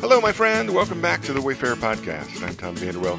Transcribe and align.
Hello, 0.00 0.20
my 0.20 0.30
friend. 0.30 0.72
Welcome 0.72 1.02
back 1.02 1.22
to 1.22 1.32
the 1.32 1.40
Wayfarer 1.40 1.74
Podcast. 1.74 2.40
I'm 2.46 2.54
Tom 2.54 2.76
Vanderwell. 2.76 3.18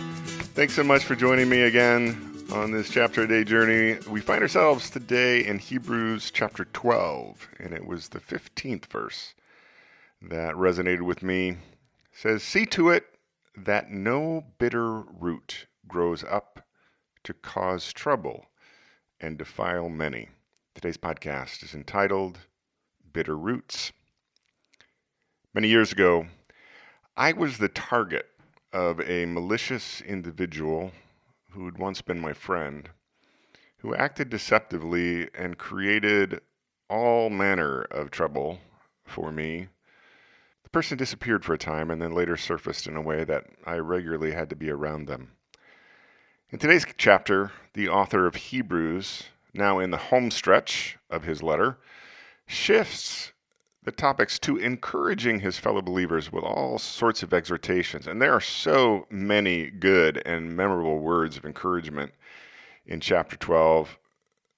Thanks 0.53 0.73
so 0.73 0.81
much 0.81 1.03
for 1.03 1.13
joining 1.13 1.49
me 1.49 1.63
again 1.63 2.45
on 2.53 2.71
this 2.71 2.89
chapter 2.89 3.23
a 3.23 3.27
day 3.27 3.43
journey. 3.43 3.99
We 4.09 4.21
find 4.21 4.41
ourselves 4.41 4.89
today 4.89 5.45
in 5.45 5.59
Hebrews 5.59 6.31
chapter 6.31 6.63
12, 6.63 7.49
and 7.59 7.73
it 7.73 7.85
was 7.85 8.07
the 8.07 8.21
15th 8.21 8.85
verse 8.85 9.33
that 10.21 10.55
resonated 10.55 11.01
with 11.01 11.21
me. 11.21 11.49
It 11.49 11.57
says, 12.13 12.43
See 12.43 12.65
to 12.67 12.91
it 12.91 13.03
that 13.57 13.91
no 13.91 14.45
bitter 14.57 15.01
root 15.01 15.67
grows 15.85 16.23
up 16.23 16.65
to 17.25 17.33
cause 17.33 17.91
trouble 17.91 18.45
and 19.19 19.37
defile 19.37 19.89
many. 19.89 20.29
Today's 20.75 20.97
podcast 20.97 21.61
is 21.61 21.75
entitled 21.75 22.39
Bitter 23.11 23.37
Roots. 23.37 23.91
Many 25.53 25.67
years 25.67 25.91
ago, 25.91 26.27
I 27.19 27.33
was 27.33 27.57
the 27.57 27.67
target 27.67 28.27
of 28.71 29.01
a 29.01 29.25
malicious 29.25 29.99
individual 29.99 30.93
who 31.51 31.65
had 31.65 31.77
once 31.77 32.01
been 32.01 32.21
my 32.21 32.31
friend, 32.31 32.87
who 33.79 33.93
acted 33.93 34.29
deceptively 34.29 35.27
and 35.37 35.57
created 35.57 36.39
all 36.89 37.29
manner 37.29 37.81
of 37.81 38.09
trouble 38.09 38.59
for 39.03 39.33
me. 39.33 39.67
The 40.63 40.69
person 40.69 40.97
disappeared 40.97 41.43
for 41.43 41.53
a 41.53 41.57
time 41.57 41.91
and 41.91 42.01
then 42.01 42.13
later 42.13 42.37
surfaced 42.37 42.87
in 42.87 42.95
a 42.95 43.01
way 43.01 43.25
that 43.25 43.47
I 43.65 43.75
regularly 43.79 44.31
had 44.31 44.49
to 44.51 44.55
be 44.55 44.69
around 44.69 45.07
them. 45.07 45.31
In 46.51 46.57
today's 46.57 46.85
chapter, 46.95 47.51
the 47.73 47.89
author 47.89 48.27
of 48.27 48.35
Hebrews, 48.35 49.23
now 49.53 49.79
in 49.79 49.91
the 49.91 49.97
home 49.97 50.31
stretch 50.31 50.97
of 51.09 51.25
his 51.25 51.43
letter, 51.43 51.79
shifts 52.47 53.33
the 53.83 53.91
topics 53.91 54.37
to 54.39 54.57
encouraging 54.57 55.39
his 55.39 55.57
fellow 55.57 55.81
believers 55.81 56.31
with 56.31 56.43
all 56.43 56.77
sorts 56.77 57.23
of 57.23 57.33
exhortations. 57.33 58.07
And 58.07 58.21
there 58.21 58.33
are 58.33 58.41
so 58.41 59.07
many 59.09 59.69
good 59.69 60.21
and 60.25 60.55
memorable 60.55 60.99
words 60.99 61.37
of 61.37 61.45
encouragement 61.45 62.11
in 62.85 62.99
chapter 62.99 63.37
12 63.37 63.97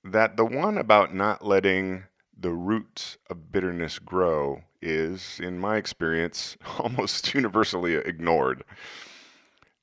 that 0.03 0.37
the 0.37 0.45
one 0.45 0.77
about 0.77 1.13
not 1.13 1.45
letting 1.45 2.05
the 2.37 2.51
roots 2.51 3.17
of 3.29 3.51
bitterness 3.51 3.99
grow 3.99 4.63
is, 4.81 5.39
in 5.39 5.59
my 5.59 5.77
experience, 5.77 6.57
almost 6.79 7.33
universally 7.35 7.93
ignored. 7.95 8.63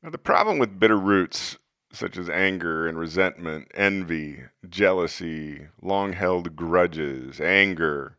Now, 0.03 0.11
the 0.11 0.19
problem 0.19 0.59
with 0.59 0.81
bitter 0.81 0.98
roots, 0.98 1.59
such 1.92 2.16
as 2.16 2.28
anger 2.28 2.86
and 2.89 2.98
resentment, 2.98 3.69
envy, 3.75 4.42
jealousy, 4.69 5.69
long 5.81 6.12
held 6.12 6.56
grudges, 6.56 7.41
anger, 7.41 8.17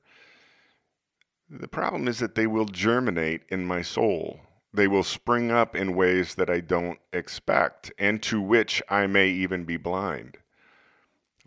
the 1.50 1.67
problem 1.67 2.08
is 2.08 2.19
that 2.19 2.36
they 2.36 2.45
will 2.45 2.66
germinate 2.66 3.42
in 3.50 3.66
my 3.66 3.81
soul. 3.81 4.42
They 4.72 4.88
will 4.88 5.03
spring 5.03 5.50
up 5.50 5.75
in 5.75 5.95
ways 5.95 6.36
that 6.36 6.50
I 6.50 6.59
don't 6.59 7.00
expect 7.11 7.91
and 7.97 8.22
to 8.23 8.39
which 8.39 8.83
I 8.88 9.08
may 9.08 9.30
even 9.30 9.64
be 9.64 9.78
blind. 9.78 10.38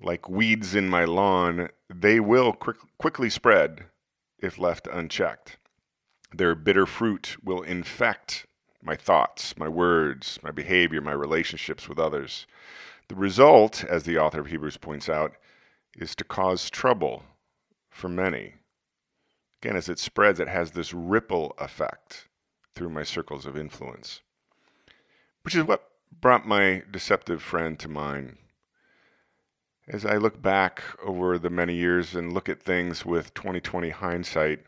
Like 0.00 0.28
weeds 0.28 0.74
in 0.74 0.88
my 0.88 1.04
lawn, 1.04 1.68
they 1.88 2.18
will 2.18 2.52
quick, 2.52 2.78
quickly 2.98 3.30
spread 3.30 3.84
if 4.38 4.58
left 4.58 4.88
unchecked. 4.88 5.58
Their 6.34 6.56
bitter 6.56 6.86
fruit 6.86 7.36
will 7.44 7.62
infect 7.62 8.46
my 8.82 8.96
thoughts, 8.96 9.56
my 9.56 9.68
words, 9.68 10.40
my 10.42 10.50
behavior, 10.50 11.00
my 11.00 11.12
relationships 11.12 11.88
with 11.88 12.00
others. 12.00 12.46
The 13.06 13.14
result, 13.14 13.84
as 13.84 14.02
the 14.02 14.18
author 14.18 14.40
of 14.40 14.46
Hebrews 14.46 14.78
points 14.78 15.08
out, 15.08 15.34
is 15.96 16.16
to 16.16 16.24
cause 16.24 16.70
trouble 16.70 17.22
for 17.90 18.08
many. 18.08 18.54
Again, 19.62 19.76
as 19.76 19.88
it 19.88 20.00
spreads, 20.00 20.40
it 20.40 20.48
has 20.48 20.72
this 20.72 20.92
ripple 20.92 21.54
effect 21.56 22.26
through 22.74 22.88
my 22.90 23.04
circles 23.04 23.46
of 23.46 23.56
influence, 23.56 24.20
which 25.42 25.54
is 25.54 25.62
what 25.62 25.88
brought 26.20 26.44
my 26.44 26.82
deceptive 26.90 27.40
friend 27.40 27.78
to 27.78 27.88
mind. 27.88 28.38
As 29.86 30.04
I 30.04 30.16
look 30.16 30.42
back 30.42 30.82
over 31.00 31.38
the 31.38 31.48
many 31.48 31.76
years 31.76 32.16
and 32.16 32.32
look 32.32 32.48
at 32.48 32.60
things 32.60 33.06
with 33.06 33.34
2020 33.34 33.90
hindsight, 33.90 34.64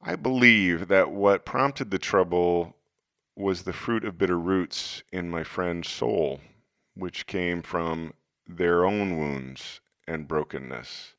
I 0.00 0.16
believe 0.16 0.88
that 0.88 1.10
what 1.10 1.44
prompted 1.44 1.90
the 1.90 1.98
trouble 1.98 2.76
was 3.36 3.64
the 3.64 3.74
fruit 3.74 4.06
of 4.06 4.16
bitter 4.16 4.38
roots 4.38 5.02
in 5.12 5.28
my 5.28 5.44
friend's 5.44 5.90
soul, 5.90 6.40
which 6.94 7.26
came 7.26 7.60
from 7.60 8.14
their 8.46 8.82
own 8.86 9.18
wounds 9.18 9.80
and 10.08 10.26
brokenness. 10.26 11.16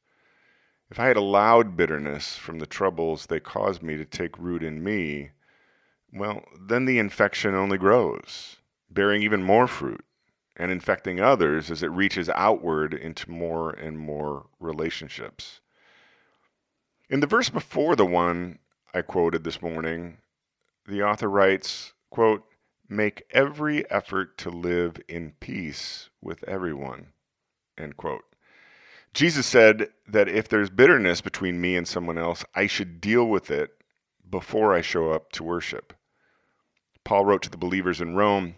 If 0.91 0.99
I 0.99 1.07
had 1.07 1.15
allowed 1.15 1.77
bitterness 1.77 2.35
from 2.35 2.59
the 2.59 2.65
troubles 2.65 3.27
they 3.27 3.39
caused 3.39 3.81
me 3.81 3.95
to 3.95 4.03
take 4.03 4.37
root 4.37 4.61
in 4.61 4.83
me, 4.83 5.31
well, 6.11 6.43
then 6.59 6.83
the 6.83 6.99
infection 6.99 7.55
only 7.55 7.77
grows, 7.77 8.57
bearing 8.89 9.23
even 9.23 9.41
more 9.41 9.67
fruit 9.67 10.03
and 10.57 10.69
infecting 10.69 11.21
others 11.21 11.71
as 11.71 11.81
it 11.81 11.91
reaches 11.91 12.27
outward 12.27 12.93
into 12.93 13.31
more 13.31 13.69
and 13.69 13.97
more 13.99 14.47
relationships. 14.59 15.61
In 17.09 17.21
the 17.21 17.27
verse 17.27 17.49
before 17.49 17.95
the 17.95 18.05
one 18.05 18.59
I 18.93 19.01
quoted 19.01 19.45
this 19.45 19.61
morning, 19.61 20.17
the 20.85 21.03
author 21.03 21.29
writes, 21.29 21.93
quote, 22.09 22.43
make 22.89 23.23
every 23.31 23.89
effort 23.89 24.37
to 24.39 24.49
live 24.49 24.97
in 25.07 25.35
peace 25.39 26.09
with 26.21 26.43
everyone, 26.43 27.13
end 27.77 27.95
quote. 27.95 28.25
Jesus 29.13 29.45
said 29.45 29.89
that 30.07 30.29
if 30.29 30.47
there's 30.47 30.69
bitterness 30.69 31.21
between 31.21 31.59
me 31.59 31.75
and 31.75 31.87
someone 31.87 32.17
else, 32.17 32.45
I 32.55 32.67
should 32.67 33.01
deal 33.01 33.25
with 33.25 33.51
it 33.51 33.71
before 34.29 34.73
I 34.73 34.81
show 34.81 35.11
up 35.11 35.31
to 35.33 35.43
worship. 35.43 35.93
Paul 37.03 37.25
wrote 37.25 37.41
to 37.43 37.49
the 37.49 37.57
believers 37.57 37.99
in 37.99 38.15
Rome, 38.15 38.55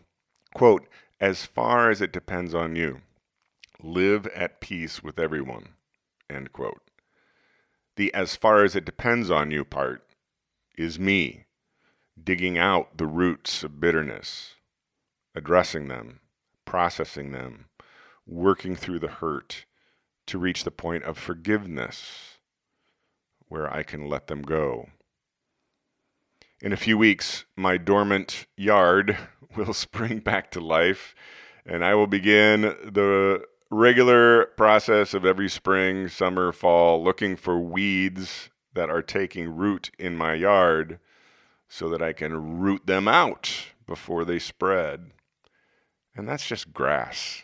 quote, 0.54 0.88
as 1.20 1.46
far 1.46 1.90
as 1.90 2.02
it 2.02 2.12
depends 2.12 2.54
on 2.54 2.76
you, 2.76 3.02
live 3.82 4.28
at 4.28 4.62
peace 4.62 5.02
with 5.02 5.18
everyone, 5.18 5.70
end 6.30 6.52
quote. 6.54 6.82
The 7.96 8.14
as 8.14 8.36
far 8.36 8.64
as 8.64 8.76
it 8.76 8.86
depends 8.86 9.32
on 9.32 9.52
you 9.52 9.64
part 9.64 10.04
is 10.78 11.00
me 11.00 11.46
digging 12.22 12.58
out 12.58 12.98
the 12.98 13.08
roots 13.08 13.64
of 13.64 13.80
bitterness, 13.80 14.56
addressing 15.34 15.88
them, 15.88 16.20
processing 16.66 17.32
them, 17.32 17.66
working 18.28 18.76
through 18.76 19.00
the 19.00 19.08
hurt, 19.08 19.66
to 20.28 20.38
reach 20.38 20.64
the 20.64 20.72
point 20.72 21.04
of 21.04 21.18
forgiveness 21.18 22.38
where 23.48 23.72
I 23.72 23.84
can 23.84 24.08
let 24.08 24.28
them 24.28 24.42
go. 24.42 24.90
In 26.62 26.72
a 26.74 26.78
few 26.78 26.98
weeks, 26.98 27.46
my 27.56 27.78
dormant 27.78 28.48
yard 28.56 29.18
will 29.56 29.74
spring 29.74 30.20
back 30.20 30.50
to 30.52 30.60
life, 30.60 31.14
and 31.66 31.84
I 31.84 31.94
will 31.96 32.08
begin 32.08 32.62
the 32.62 33.44
regular 33.70 34.46
process 34.46 35.14
of 35.14 35.26
every 35.26 35.50
spring, 35.50 36.08
summer, 36.08 36.52
fall, 36.52 37.04
looking 37.04 37.36
for 37.36 37.60
weeds 37.60 38.50
that 38.74 38.90
are 38.90 39.02
taking 39.02 39.56
root 39.56 39.92
in 40.00 40.16
my 40.16 40.34
yard 40.34 41.00
so 41.68 41.90
that 41.90 42.02
I 42.02 42.14
can 42.14 42.60
root 42.60 42.86
them 42.86 43.08
out 43.08 43.52
before 43.88 44.26
they 44.26 44.40
spread. 44.40 45.12
And 46.16 46.28
that's 46.28 46.48
just 46.48 46.74
grass. 46.74 47.44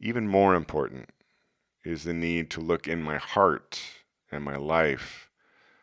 Even 0.00 0.26
more 0.26 0.54
important, 0.54 1.10
is 1.84 2.04
the 2.04 2.12
need 2.12 2.50
to 2.50 2.60
look 2.60 2.86
in 2.86 3.02
my 3.02 3.18
heart 3.18 3.82
and 4.30 4.44
my 4.44 4.56
life 4.56 5.28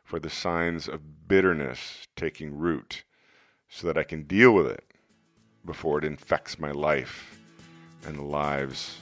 for 0.04 0.20
the 0.20 0.30
signs 0.30 0.88
of 0.88 1.28
bitterness 1.28 2.08
taking 2.16 2.58
root 2.58 3.04
so 3.70 3.86
that 3.88 3.98
I 3.98 4.04
can 4.04 4.24
deal 4.24 4.52
with 4.54 4.68
it 4.68 4.84
before 5.66 6.00
it 6.00 6.04
infects 6.04 6.58
my 6.58 6.72
life 6.72 7.40
and 8.06 8.18
the 8.18 8.24
lives 8.24 8.98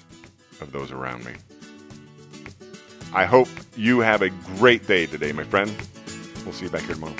of 0.59 0.71
those 0.71 0.91
around 0.91 1.23
me. 1.23 1.33
I 3.13 3.25
hope 3.25 3.47
you 3.77 3.99
have 3.99 4.21
a 4.21 4.29
great 4.57 4.85
day 4.85 5.05
today, 5.05 5.31
my 5.31 5.43
friend. 5.43 5.71
We'll 6.43 6.53
see 6.53 6.65
you 6.65 6.71
back 6.71 6.81
here 6.81 6.95
tomorrow. 6.95 7.15